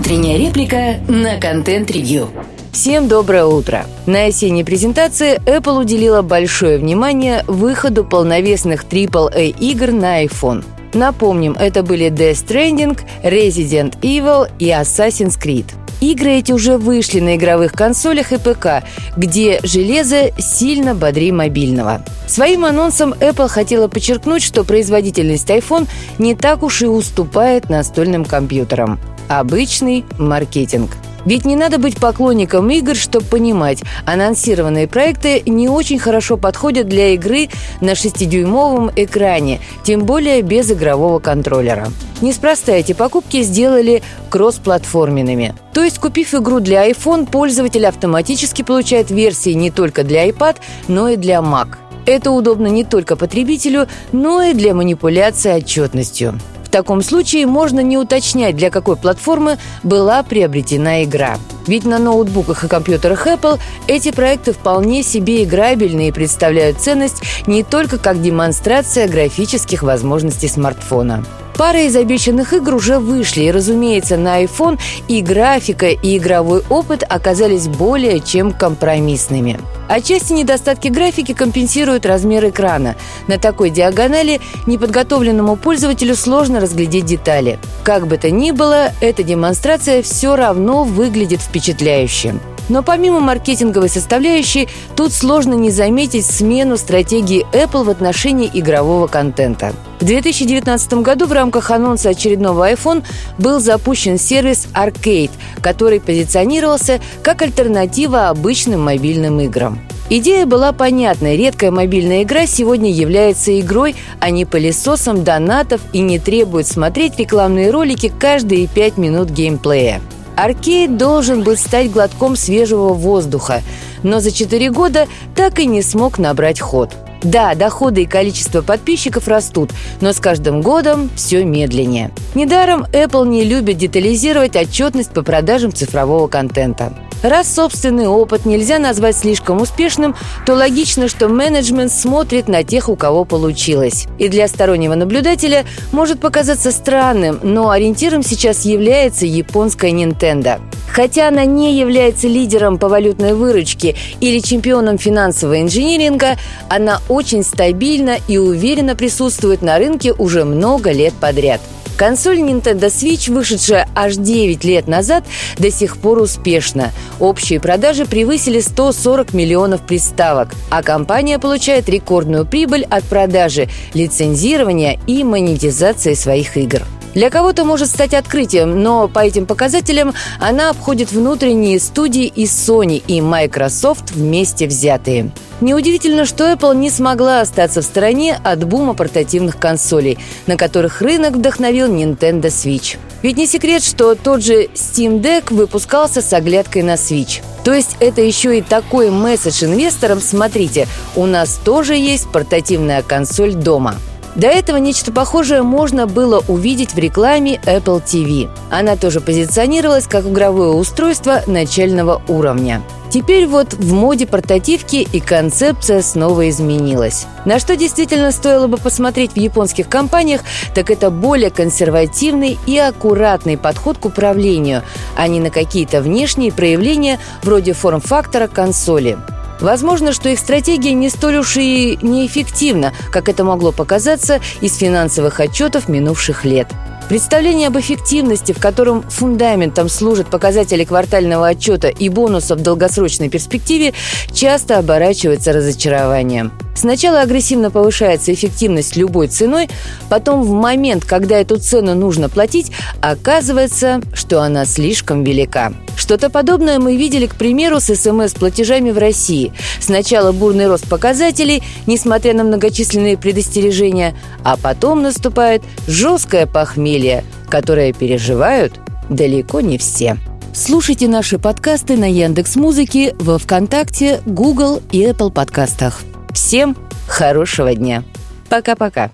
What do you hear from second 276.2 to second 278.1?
Всем хорошего дня.